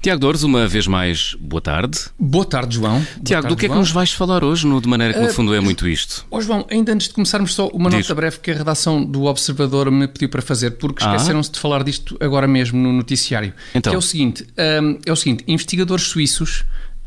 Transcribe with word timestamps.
Tiago 0.00 0.18
Dores, 0.20 0.42
uma 0.42 0.66
vez 0.66 0.88
mais, 0.88 1.36
boa 1.38 1.60
tarde. 1.60 1.96
Boa 2.18 2.44
tarde, 2.44 2.74
João. 2.74 2.94
Boa 2.94 3.04
Tiago, 3.24 3.42
tarde, 3.42 3.48
do 3.48 3.56
que 3.56 3.66
é 3.66 3.68
que 3.68 3.72
João. 3.72 3.78
nos 3.82 3.92
vais 3.92 4.10
falar 4.12 4.42
hoje, 4.42 4.66
no, 4.66 4.80
de 4.80 4.88
maneira 4.88 5.14
que 5.14 5.20
no 5.20 5.26
Uh, 5.28 5.32
fundo 5.32 5.54
é 5.54 5.60
muito 5.60 5.86
isto? 5.86 6.26
Ó 6.28 6.40
João, 6.40 6.66
ainda 6.68 6.92
antes 6.92 7.06
de 7.06 7.14
começarmos, 7.14 7.54
só 7.54 7.68
uma 7.68 7.88
Diz. 7.88 8.00
nota 8.00 8.14
breve 8.16 8.40
que 8.40 8.50
a 8.50 8.54
redação 8.54 9.04
do 9.04 9.24
Observador 9.26 9.88
me 9.92 10.08
pediu 10.08 10.28
para 10.28 10.42
fazer, 10.42 10.72
porque 10.72 11.04
Ah. 11.04 11.14
esqueceram-se 11.14 11.52
de 11.52 11.60
falar 11.60 11.84
disto 11.84 12.16
agora 12.20 12.48
mesmo 12.48 12.80
no 12.82 12.92
noticiário. 12.92 13.52
Então. 13.72 13.92
Que 13.92 13.94
é 13.94 13.98
o 13.98 14.02
seguinte: 14.02 14.44
hum, 14.82 14.98
é 15.06 15.12
o 15.12 15.16
seguinte, 15.16 15.44
investigadores 15.46 16.04
suíços 16.06 16.64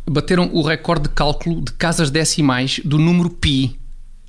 bateram 0.10 0.50
o 0.54 0.62
recorde 0.62 1.04
de 1.04 1.10
cálculo 1.10 1.62
de 1.62 1.74
casas 1.74 2.10
decimais 2.10 2.80
do 2.86 2.98
número 2.98 3.30
pi. 3.30 3.78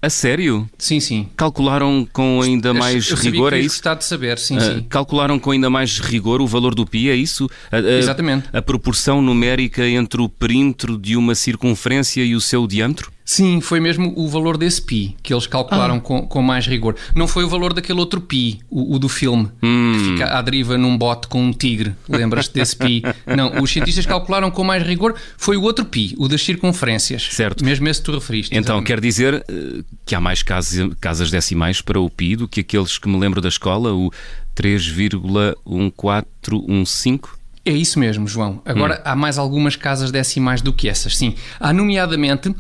A 0.06 0.10
sério? 0.10 0.70
Sim, 0.78 1.00
sim. 1.00 1.28
Calcularam 1.36 2.06
com 2.12 2.40
ainda 2.40 2.72
mais 2.72 3.10
Eu 3.10 3.16
rigor, 3.16 3.52
é 3.52 3.56
ias 3.56 3.66
isso? 3.66 3.74
gostar 3.76 3.94
de 3.96 4.04
saber, 4.04 4.38
sim, 4.38 4.56
Ah, 4.56 4.60
sim. 4.60 4.86
calcularam 4.88 5.36
com 5.36 5.50
ainda 5.50 5.68
mais 5.68 5.98
rigor 5.98 6.40
o 6.40 6.46
valor 6.46 6.76
do 6.76 6.86
pi, 6.86 7.10
é 7.10 7.16
isso? 7.16 7.50
A, 7.72 7.78
a- 7.78 7.80
Exatamente. 7.98 8.48
A 8.52 8.62
proporção 8.62 9.20
numérica 9.20 9.84
entre 9.84 10.22
o 10.22 10.28
perímetro 10.28 10.96
de 10.96 11.16
uma 11.16 11.34
circunferência 11.34 12.22
e 12.22 12.36
o 12.36 12.40
seu 12.40 12.68
diâmetro? 12.68 13.10
Sim, 13.28 13.60
foi 13.60 13.80
mesmo 13.80 14.12
o 14.16 14.28
valor 14.28 14.56
desse 14.56 14.80
pi 14.80 15.16
que 15.20 15.34
eles 15.34 15.46
Ah. 15.46 15.50
calcularam 15.50 15.98
com, 15.98 16.24
com 16.28 16.40
mais 16.40 16.64
rigor. 16.64 16.94
Não 17.12 17.26
foi 17.26 17.42
o 17.42 17.48
valor 17.48 17.72
daquele 17.72 17.98
outro 17.98 18.20
pi, 18.20 18.60
o, 18.70 18.94
o 18.94 19.00
do 19.00 19.08
filme, 19.08 19.50
Hum. 19.60 19.92
que 19.94 19.98
fica 20.12 20.26
à 20.38 20.40
deriva 20.40 20.78
num 20.78 20.96
bote 20.96 21.26
com 21.26 21.42
um 21.42 21.52
tigre. 21.52 21.92
Lembras-te 22.08 22.54
desse 22.54 22.76
pi? 22.76 23.02
Não, 23.36 23.60
os 23.60 23.68
cientistas 23.72 24.06
calcularam 24.06 24.48
com 24.48 24.62
mais 24.62 24.80
rigor. 24.86 25.16
Foi 25.36 25.56
o 25.56 25.62
outro 25.62 25.84
pi, 25.84 26.14
o 26.18 26.28
das 26.28 26.40
circunferências. 26.42 27.26
Certo. 27.32 27.64
Mesmo 27.64 27.88
esse 27.88 27.98
que 28.00 28.06
tu 28.06 28.12
referiste. 28.12 28.52
Então, 28.54 28.76
exatamente. 28.76 28.86
quer 28.86 29.00
dizer 29.00 29.44
eh, 29.48 29.82
que 30.06 30.14
há 30.14 30.20
mais 30.20 30.44
casas, 30.44 30.88
casas 31.00 31.28
decimais 31.28 31.80
para 31.80 31.98
o 32.00 32.08
pi 32.08 32.36
do 32.36 32.46
que 32.46 32.60
aqueles 32.60 32.96
que 32.96 33.08
me 33.08 33.18
lembro 33.18 33.40
da 33.40 33.48
escola, 33.48 33.92
o 33.92 34.08
3,1415? 34.54 37.20
É 37.64 37.72
isso 37.72 37.98
mesmo, 37.98 38.28
João. 38.28 38.62
Agora 38.64 39.02
há 39.04 39.16
mais 39.16 39.36
algumas 39.38 39.74
casas 39.74 40.12
decimais 40.12 40.62
do 40.62 40.72
que 40.72 40.88
essas, 40.88 41.16
sim. 41.16 41.34
Há, 41.58 41.72
nomeadamente, 41.72 42.54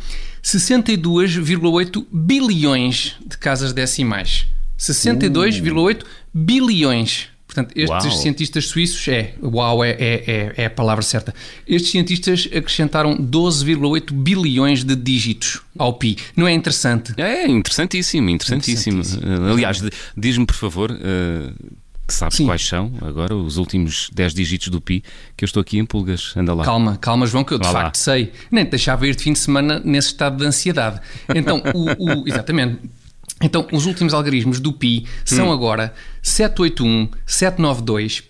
62,8 0.46 2.06
bilhões 2.12 3.16
de 3.26 3.36
casas 3.36 3.72
decimais. 3.72 4.46
62,8 4.78 6.04
bilhões. 6.32 7.28
Portanto, 7.48 7.72
estes 7.74 8.12
Uau. 8.12 8.22
cientistas 8.22 8.66
suíços, 8.66 9.08
é, 9.08 9.34
uau, 9.42 9.82
é, 9.82 9.90
é, 9.90 10.24
é, 10.26 10.54
é 10.56 10.66
a 10.66 10.70
palavra 10.70 11.02
certa. 11.02 11.34
Estes 11.66 11.90
cientistas 11.90 12.48
acrescentaram 12.54 13.16
12,8 13.16 14.12
bilhões 14.12 14.84
de 14.84 14.94
dígitos 14.94 15.62
ao 15.76 15.94
pi. 15.94 16.16
Não 16.36 16.46
é 16.46 16.52
interessante? 16.52 17.12
É 17.16 17.48
interessantíssimo, 17.48 18.30
interessantíssimo. 18.30 19.00
Interessantíssimo. 19.00 19.50
Aliás, 19.50 19.82
diz-me, 20.16 20.46
por 20.46 20.54
favor, 20.54 20.92
eh, 20.92 21.50
que 22.06 22.14
sabes 22.14 22.36
Sim. 22.36 22.46
quais 22.46 22.64
são 22.66 22.92
agora 23.02 23.34
os 23.34 23.56
últimos 23.56 24.08
10 24.12 24.32
dígitos 24.34 24.68
do 24.68 24.80
pi, 24.80 25.02
que 25.36 25.44
eu 25.44 25.46
estou 25.46 25.60
aqui 25.60 25.78
em 25.78 25.84
pulgas. 25.84 26.32
Anda 26.36 26.54
lá. 26.54 26.64
Calma, 26.64 26.96
calma, 26.96 27.26
João, 27.26 27.42
que 27.44 27.52
eu 27.52 27.58
de 27.58 27.66
Vá 27.66 27.72
lá. 27.72 27.80
facto 27.84 27.96
sei. 27.96 28.32
Nem 28.50 28.64
te 28.64 28.70
deixava 28.70 29.06
ir 29.06 29.16
de 29.16 29.22
fim 29.22 29.32
de 29.32 29.38
semana 29.38 29.80
nesse 29.84 30.08
estado 30.08 30.36
de 30.36 30.44
ansiedade. 30.46 31.00
Então, 31.34 31.62
o, 31.74 32.20
o- 32.22 32.28
exatamente. 32.28 32.78
Então, 33.42 33.66
os 33.72 33.84
últimos 33.86 34.14
algarismos 34.14 34.60
do 34.60 34.72
Pi 34.72 35.04
Hum. 35.06 35.08
são 35.24 35.52
agora 35.52 35.92
781, 36.22 37.08
792, 37.26 38.22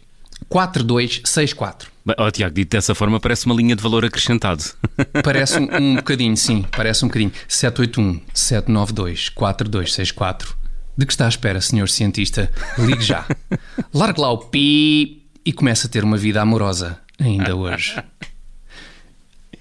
4264. 0.48 1.90
Bem, 2.04 2.14
ó, 2.18 2.30
Tiago, 2.30 2.54
dito 2.54 2.70
dessa 2.70 2.94
forma, 2.94 3.18
parece 3.20 3.46
uma 3.46 3.54
linha 3.54 3.74
de 3.76 3.82
valor 3.82 4.04
acrescentado. 4.04 4.62
Parece 5.24 5.58
um, 5.58 5.68
um 5.76 5.96
bocadinho, 5.96 6.36
sim, 6.36 6.64
parece 6.70 7.04
um 7.04 7.08
bocadinho. 7.08 7.32
781, 7.48 8.20
792, 8.32 9.28
4264. 9.30 10.56
De 10.96 11.04
que 11.06 11.12
está 11.12 11.26
à 11.26 11.28
espera, 11.28 11.60
senhor 11.60 11.88
cientista? 11.88 12.50
Ligue 12.78 13.02
já. 13.02 13.26
Largue 13.92 14.20
lá 14.20 14.30
o 14.30 14.38
Pi 14.38 15.22
e 15.44 15.52
comece 15.52 15.86
a 15.86 15.90
ter 15.90 16.02
uma 16.04 16.16
vida 16.16 16.40
amorosa, 16.40 16.98
ainda 17.20 17.54
hoje. 17.54 17.96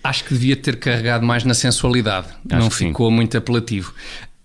Acho 0.03 0.23
que 0.23 0.33
devia 0.33 0.55
ter 0.55 0.77
carregado 0.77 1.25
mais 1.25 1.43
na 1.43 1.53
sensualidade. 1.53 2.27
Acho 2.49 2.59
Não 2.61 2.69
que 2.69 2.75
sim. 2.75 2.87
ficou 2.87 3.09
muito 3.09 3.37
apelativo. 3.37 3.93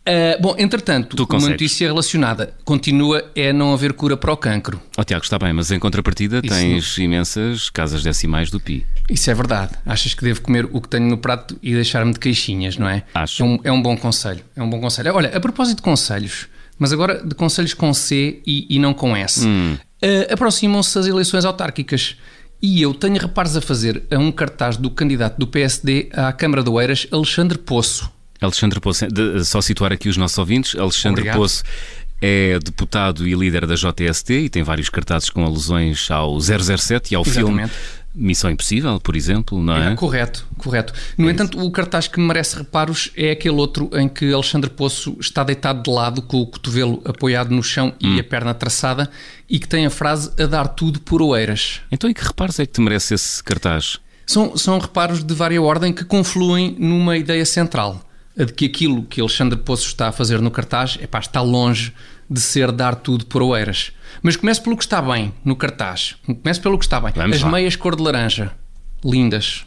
Ah, 0.06 0.38
bom, 0.40 0.54
entretanto, 0.58 1.14
Tu 1.16 1.22
uma 1.22 1.26
consegues. 1.28 1.52
notícia 1.52 1.86
relacionada 1.86 2.54
continua 2.64 3.30
é 3.36 3.52
não 3.52 3.72
haver 3.72 3.92
cura 3.92 4.16
para 4.16 4.32
o 4.32 4.36
cancro. 4.36 4.80
Ó 4.96 5.04
Tiago, 5.04 5.22
está 5.22 5.38
bem, 5.38 5.52
mas 5.52 5.70
em 5.70 5.78
contrapartida 5.78 6.40
Isso 6.42 6.54
tens 6.54 6.98
imensas 6.98 7.68
casas 7.70 8.02
decimais 8.02 8.50
do 8.50 8.58
pi. 8.58 8.86
Isso 9.10 9.30
é 9.30 9.34
verdade. 9.34 9.72
Achas 9.84 10.14
que 10.14 10.24
devo 10.24 10.40
comer 10.40 10.66
o 10.72 10.80
que 10.80 10.88
tenho 10.88 11.06
no 11.08 11.18
prato 11.18 11.56
e 11.62 11.74
deixar-me 11.74 12.12
de 12.12 12.18
queixinhas, 12.18 12.76
não 12.78 12.88
é? 12.88 13.04
Acho. 13.14 13.42
É 13.42 13.46
um, 13.46 13.60
é 13.64 13.70
um 13.72 13.82
bom 13.82 13.96
conselho. 13.96 14.42
É 14.56 14.62
um 14.62 14.68
bom 14.70 14.80
conselho. 14.80 15.14
Olha, 15.14 15.36
a 15.36 15.38
propósito 15.40 15.76
de 15.76 15.82
conselhos, 15.82 16.48
mas 16.80 16.92
agora 16.92 17.22
de 17.24 17.34
conselhos 17.36 17.74
com 17.74 17.94
C 17.94 18.40
e, 18.44 18.66
e 18.68 18.78
não 18.80 18.92
com 18.92 19.16
S, 19.16 19.46
Hum. 19.46 19.76
ah, 20.02 20.32
aproximam-se 20.34 20.98
as 20.98 21.06
eleições 21.06 21.44
autárquicas. 21.44 22.16
E 22.62 22.82
eu 22.82 22.92
tenho 22.92 23.18
reparos 23.18 23.56
a 23.56 23.60
fazer 23.62 24.02
a 24.10 24.18
um 24.18 24.30
cartaz 24.32 24.76
do 24.76 24.90
candidato 24.90 25.38
do 25.38 25.46
PSD 25.46 26.08
à 26.12 26.30
Câmara 26.32 26.62
de 26.62 26.68
Oeiras, 26.68 27.06
Alexandre 27.12 27.56
Poço. 27.56 28.10
Alexandre 28.40 28.80
Poço, 28.80 29.06
de- 29.06 29.44
só 29.44 29.60
situar 29.62 29.92
aqui 29.92 30.08
os 30.10 30.16
nossos 30.18 30.36
ouvintes, 30.36 30.74
Alexandre 30.76 31.20
Obrigado. 31.20 31.36
Poço 31.38 31.62
é 32.20 32.58
deputado 32.58 33.26
e 33.26 33.34
líder 33.34 33.66
da 33.66 33.74
JST 33.76 34.32
e 34.34 34.48
tem 34.50 34.62
vários 34.62 34.90
cartazes 34.90 35.30
com 35.30 35.42
alusões 35.44 36.10
ao 36.10 36.38
007 36.38 37.12
e 37.12 37.14
ao 37.14 37.24
filme 37.24 37.62
Exatamente. 37.62 37.72
Missão 38.14 38.50
Impossível, 38.50 38.98
por 39.00 39.14
exemplo, 39.14 39.62
não 39.62 39.76
é? 39.76 39.92
Ah, 39.92 39.94
correto, 39.94 40.46
correto. 40.58 40.92
No 41.16 41.30
entanto, 41.30 41.64
o 41.64 41.70
cartaz 41.70 42.08
que 42.08 42.18
merece 42.18 42.56
reparos 42.56 43.10
é 43.16 43.30
aquele 43.30 43.54
outro 43.54 43.88
em 43.94 44.08
que 44.08 44.32
Alexandre 44.32 44.68
Poço 44.68 45.16
está 45.20 45.44
deitado 45.44 45.82
de 45.82 45.90
lado, 45.90 46.20
com 46.22 46.38
o 46.40 46.46
cotovelo 46.46 47.00
apoiado 47.04 47.54
no 47.54 47.62
chão 47.62 47.92
Hum. 48.02 48.16
e 48.16 48.20
a 48.20 48.24
perna 48.24 48.52
traçada, 48.52 49.08
e 49.48 49.58
que 49.58 49.68
tem 49.68 49.86
a 49.86 49.90
frase 49.90 50.30
a 50.42 50.46
dar 50.46 50.68
tudo 50.68 51.00
por 51.00 51.22
Oeiras. 51.22 51.80
Então, 51.90 52.10
e 52.10 52.14
que 52.14 52.24
reparos 52.24 52.58
é 52.58 52.66
que 52.66 52.72
te 52.72 52.80
merece 52.80 53.14
esse 53.14 53.42
cartaz? 53.44 53.98
São, 54.26 54.56
são 54.56 54.78
reparos 54.78 55.22
de 55.24 55.34
vária 55.34 55.60
ordem 55.62 55.92
que 55.92 56.04
confluem 56.04 56.76
numa 56.78 57.16
ideia 57.16 57.44
central, 57.46 58.00
a 58.38 58.44
de 58.44 58.52
que 58.52 58.64
aquilo 58.66 59.02
que 59.04 59.20
Alexandre 59.20 59.58
Poço 59.58 59.86
está 59.86 60.08
a 60.08 60.12
fazer 60.12 60.40
no 60.40 60.50
cartaz 60.50 60.98
epá, 61.00 61.18
está 61.18 61.40
longe 61.40 61.92
de 62.30 62.40
ser 62.40 62.70
dar 62.70 62.94
tudo 62.94 63.26
por 63.26 63.42
Oeiras. 63.42 63.90
Mas 64.22 64.36
comece 64.36 64.60
pelo 64.62 64.76
que 64.76 64.84
está 64.84 65.02
bem 65.02 65.34
no 65.44 65.56
cartaz. 65.56 66.14
Comece 66.24 66.60
pelo 66.60 66.78
que 66.78 66.84
está 66.84 67.00
bem. 67.00 67.12
Vamos 67.14 67.36
As 67.36 67.42
lá. 67.42 67.48
Uhum. 67.48 67.52
meias 67.54 67.74
cor 67.74 67.96
de 67.96 68.02
laranja, 68.02 68.52
lindas. 69.04 69.64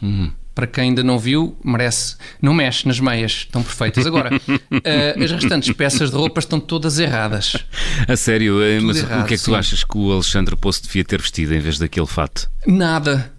Para 0.54 0.68
quem 0.68 0.84
ainda 0.84 1.02
não 1.02 1.18
viu, 1.18 1.58
merece. 1.64 2.16
Não 2.40 2.54
mexe 2.54 2.86
nas 2.86 3.00
meias, 3.00 3.32
estão 3.32 3.60
perfeitas. 3.60 4.06
Agora, 4.06 4.30
eh, 4.84 5.16
as 5.22 5.32
restantes 5.32 5.72
peças 5.72 6.10
de 6.10 6.16
roupa 6.16 6.38
estão 6.38 6.60
todas 6.60 7.00
erradas. 7.00 7.56
A 8.06 8.16
sério, 8.16 8.62
eh, 8.62 8.78
mas 8.78 8.98
errado, 8.98 9.24
o 9.24 9.26
que 9.26 9.34
é 9.34 9.36
que 9.36 9.42
tu 9.42 9.50
sim. 9.50 9.56
achas 9.56 9.82
que 9.82 9.98
o 9.98 10.12
Alexandre 10.12 10.54
Poço 10.56 10.84
devia 10.84 11.04
ter 11.04 11.20
vestido 11.20 11.52
em 11.54 11.58
vez 11.58 11.76
daquele 11.78 12.06
fato? 12.06 12.48
Nada. 12.64 13.33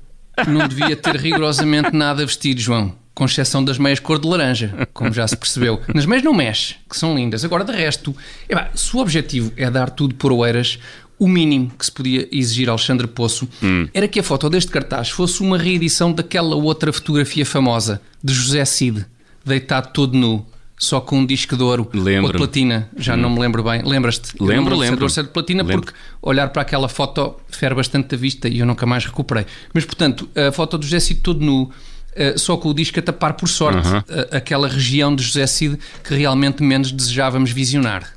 Não 0.48 0.68
devia 0.68 0.96
ter 0.96 1.16
rigorosamente 1.16 1.96
nada 1.96 2.26
vestido, 2.26 2.60
João. 2.60 2.94
Com 3.14 3.26
exceção 3.26 3.64
das 3.64 3.78
meias 3.78 4.00
cor 4.00 4.20
de 4.20 4.28
laranja, 4.28 4.88
como 4.94 5.14
já 5.14 5.26
se 5.26 5.38
percebeu. 5.38 5.82
Nas 5.94 6.06
meias 6.06 6.24
não 6.24 6.34
mexe, 6.34 6.76
que 6.90 6.98
são 6.98 7.16
lindas. 7.16 7.46
Agora, 7.46 7.64
de 7.64 7.72
resto, 7.72 8.14
epá, 8.50 8.70
se 8.76 8.96
o 8.96 9.00
objetivo 9.00 9.54
é 9.56 9.72
dar 9.72 9.90
tudo 9.90 10.16
por 10.16 10.34
Oeiras, 10.34 10.80
o 11.18 11.28
mínimo 11.28 11.72
que 11.80 11.86
se 11.86 11.92
podia 11.92 12.28
exigir 12.30 12.68
a 12.68 12.74
Alexandre 12.74 13.08
Poço 13.08 13.48
era 13.94 14.08
que 14.08 14.20
a 14.20 14.24
foto 14.24 14.50
deste 14.50 14.70
cartaz 14.70 15.10
fosse 15.10 15.42
uma 15.42 15.58
reedição 15.58 16.12
daquela 16.12 16.56
outra 16.56 16.92
fotografia 16.92 17.46
famosa 17.46 18.02
de 18.22 18.34
José 18.34 18.66
Cid, 18.66 19.06
deitado 19.46 19.94
todo 19.94 20.18
nu, 20.18 20.46
só 20.78 21.00
com 21.00 21.20
um 21.20 21.26
disco 21.26 21.56
de 21.56 21.64
ouro 21.64 21.90
ou 21.94 22.00
Lembro-me. 22.02 22.32
de 22.34 22.38
platina. 22.38 22.90
Já 22.98 23.16
não 23.16 23.30
me 23.30 23.40
lembro 23.40 23.64
bem. 23.64 23.82
Lembras-te? 23.84 24.32
Lembro, 24.42 24.76
lembro. 24.76 25.02
ouro, 25.04 25.10
se 25.10 25.20
é 25.20 25.24
de 25.24 25.30
platina, 25.30 25.64
Lembro. 25.64 25.86
porque 25.86 25.98
olhar 26.22 26.50
para 26.50 26.62
aquela 26.62 26.90
foto 26.90 27.36
fere 27.50 27.74
bastante 27.76 28.16
a 28.16 28.18
vista 28.18 28.48
e 28.50 28.60
eu 28.60 28.66
nunca 28.66 28.86
mais 28.86 29.06
recuperei. 29.06 29.46
Mas, 29.74 29.86
portanto, 29.86 30.28
a 30.36 30.52
foto 30.52 30.78
do 30.78 30.84
José 30.86 31.00
Cid 31.00 31.22
todo 31.22 31.40
nu, 31.44 31.72
eh, 32.16 32.36
só 32.38 32.58
com 32.58 32.70
o 32.70 32.74
disco 32.74 33.00
a 33.00 33.02
tapar 33.02 33.34
por 33.34 33.48
sorte 33.48 33.88
Uhum. 33.88 33.98
a- 34.32 34.38
aquela 34.38 34.68
região 34.68 35.16
de 35.16 35.24
José 35.24 35.48
Cid 35.48 35.78
que 36.04 36.14
realmente 36.16 36.62
menos 36.62 36.92
desejávamos 36.92 37.52
visionar. 37.52 38.10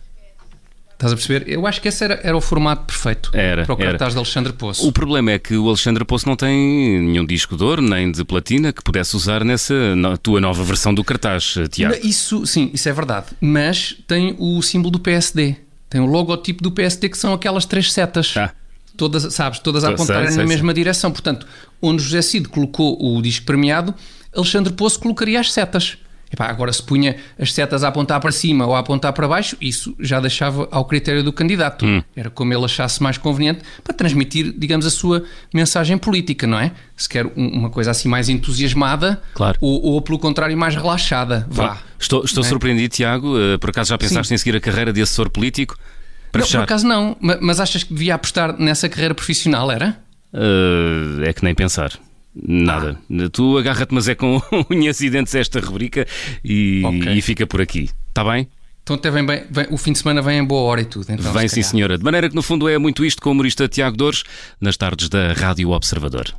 Estás 0.99 1.13
a 1.13 1.17
perceber? 1.17 1.49
Eu 1.49 1.65
acho 1.65 1.81
que 1.81 1.87
esse 1.87 2.03
era, 2.03 2.19
era 2.25 2.37
o 2.37 2.41
formato 2.41 2.83
perfeito 2.87 3.31
Era, 3.33 3.65
para 3.65 3.73
o 3.73 3.79
era. 3.81 3.91
cartaz 3.91 4.15
de 4.15 4.19
Alexandre 4.19 4.53
Poço. 4.53 4.85
O 4.89 4.91
problema 4.91 5.31
é 5.31 5.39
que 5.39 5.55
o 5.57 5.69
Alexandre 5.69 6.05
Poço 6.05 6.27
não 6.29 6.35
tem 6.35 7.01
nenhum 7.01 7.25
disco 7.25 7.57
de 7.57 7.63
ouro 7.63 7.81
nem 7.81 8.11
de 8.11 8.25
platina 8.25 8.73
que 8.73 8.83
pudesse 8.83 9.15
usar 9.15 9.45
nessa 9.45 9.95
no- 9.95 10.19
tua 10.19 10.41
nova 10.41 10.65
versão 10.65 10.93
do 10.93 11.05
cartaz, 11.05 11.55
Tiago. 11.71 11.95
Isso, 12.03 12.45
sim, 12.47 12.69
isso 12.75 12.89
é 12.89 12.93
verdade. 12.93 13.27
Mas 13.41 13.95
tem 14.09 14.35
o 14.41 14.61
símbolo 14.61 14.91
do 14.91 14.99
PSD. 14.99 15.55
Tem 15.89 16.01
o 16.01 16.07
logotipo 16.07 16.65
do 16.65 16.73
PSD 16.73 17.09
que 17.09 17.17
são 17.17 17.33
aquelas 17.33 17.65
três 17.65 17.93
setas. 17.93 18.35
Ah. 18.37 18.51
Todas, 18.97 19.33
sabes, 19.33 19.61
todas 19.61 19.85
a 19.85 19.87
Sei, 19.87 19.95
apontarem 19.95 20.27
sei, 20.27 20.37
na 20.39 20.43
sei. 20.43 20.47
mesma 20.57 20.75
direção. 20.75 21.13
Portanto, 21.13 21.47
onde 21.81 22.03
José 22.03 22.21
Cid 22.23 22.49
colocou 22.49 22.99
o 23.01 23.23
disco 23.23 23.47
premiado, 23.47 23.95
Alexandre 24.35 24.73
Poço 24.73 24.99
colocaria 24.99 25.39
as 25.39 25.53
setas. 25.53 25.97
Epá, 26.31 26.47
agora, 26.47 26.71
se 26.73 26.83
punha 26.83 27.17
as 27.39 27.53
setas 27.53 27.83
a 27.83 27.89
apontar 27.89 28.21
para 28.21 28.31
cima 28.31 28.67
ou 28.67 28.75
a 28.77 28.81
apontar 28.81 29.13
para 29.15 29.27
baixo, 29.27 29.57
isso 29.61 29.97
já 29.99 30.21
deixava 30.21 30.69
ao 30.71 30.85
critério 30.85 31.23
do 31.25 31.33
candidato. 31.33 31.87
Hum. 31.87 32.03
Era 32.15 32.29
como 32.29 32.53
ele 32.53 32.65
achasse 32.65 33.03
mais 33.03 33.17
conveniente 33.17 33.61
para 33.83 33.95
transmitir, 33.95 34.53
digamos, 34.57 34.85
a 34.85 34.91
sua 34.91 35.25
mensagem 35.55 35.97
política, 35.97 36.47
não 36.47 36.59
é? 36.59 36.73
Se 36.97 37.09
quer 37.09 37.25
um- 37.27 37.49
uma 37.49 37.71
coisa 37.71 37.91
assim 37.93 38.09
mais 38.09 38.29
entusiasmada 38.29 39.23
Claro. 39.35 39.57
ou, 39.61 39.83
ou, 39.83 40.03
pelo 40.03 40.19
contrário, 40.19 40.57
mais 40.57 40.75
relaxada. 40.75 41.47
Vá. 41.51 41.79
Estou, 41.99 42.23
estou 42.25 42.45
é? 42.45 42.47
surpreendido, 42.47 42.95
Tiago. 42.95 43.39
Eh, 43.39 43.57
Por 43.59 43.71
acaso 43.71 43.89
já 43.91 43.97
pensaste 43.99 44.33
em 44.35 44.37
seguir 44.37 44.57
a 44.57 44.61
carreira 44.61 44.93
de 44.93 45.01
assessor 45.01 45.31
político? 45.31 45.77
Para 46.31 46.41
não, 46.41 46.47
fechar. 46.47 46.59
por 46.59 46.65
acaso 46.65 46.87
não, 46.87 47.17
ma- 47.21 47.39
mas 47.41 47.59
achas 47.59 47.83
que 47.83 47.95
devia 47.95 48.15
apostar 48.15 48.55
nessa 48.59 48.87
carreira 48.89 49.15
profissional, 49.15 49.71
era? 49.71 49.97
Uh, 50.33 51.23
é 51.25 51.33
que 51.33 51.43
nem 51.43 51.55
pensar. 51.55 51.93
Nada. 52.35 52.99
Tu 53.33 53.59
agarra-te, 53.59 53.93
mas 53.95 54.09
é 54.09 54.15
com 54.15 54.41
unhas 54.71 55.01
e 55.01 55.11
dentes 55.11 55.35
esta 55.35 55.61
rubrica 55.61 56.07
e, 56.45 56.83
Ok. 56.85 57.13
e 57.13 57.23
fica 57.23 57.47
por 57.47 57.61
aqui. 57.61 57.91
Está 58.09 58.23
bem? 58.25 58.49
Então 58.83 58.97
até 58.97 59.11
vem 59.11 59.27
bem, 59.27 59.43
vem- 59.51 59.67
o 59.71 59.77
fim 59.77 59.93
de 59.93 59.99
semana 59.99 60.23
vem 60.23 60.39
em 60.39 60.45
boa 60.45 60.63
hora 60.63 60.81
e 60.81 60.85
tudo. 60.87 61.05
Então, 61.11 61.31
Vem 61.33 61.47
se 61.47 61.57
sim, 61.57 61.63
senhora. 61.63 61.99
De 61.99 62.05
maneira 62.05 62.29
que, 62.29 62.35
no 62.35 62.41
fundo, 62.43 62.67
é 62.69 62.79
muito 62.79 63.05
isto 63.05 63.21
com 63.21 63.29
o 63.29 63.33
humorista 63.33 63.69
Tiago 63.69 63.97
Dores, 63.97 64.23
nas 64.61 64.77
tardes 64.79 65.09
da 65.11 65.33
Rádio 65.35 65.71
Observador. 65.71 66.33